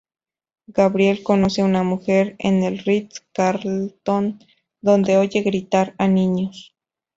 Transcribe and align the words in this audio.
Gabriel 0.65 1.21
conoce 1.21 1.61
una 1.61 1.83
mujer 1.83 2.35
en 2.39 2.63
el 2.63 2.79
Ritz 2.79 3.23
Carlton, 3.35 4.39
donde 4.81 5.17
oye 5.17 5.43
gritar 5.43 5.93
a 5.99 6.07
niños. 6.07 6.73